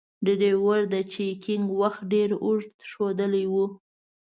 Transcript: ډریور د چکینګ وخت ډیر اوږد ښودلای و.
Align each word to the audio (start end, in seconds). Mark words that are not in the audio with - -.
ډریور 0.25 0.79
د 0.93 0.95
چکینګ 1.11 1.65
وخت 1.81 2.01
ډیر 2.13 2.29
اوږد 2.43 2.73
ښودلای 2.91 3.45
و. 3.53 3.55